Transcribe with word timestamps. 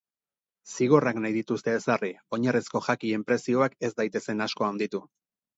Zigorrak 0.75 1.19
nahi 1.25 1.35
dituzte 1.35 1.75
ezarri, 1.81 2.11
oinarrizko 2.37 2.83
jakien 2.89 3.29
prezioak 3.29 3.79
ez 3.89 3.95
daitezen 4.03 4.43
asko 4.49 4.69
handitu. 4.71 5.05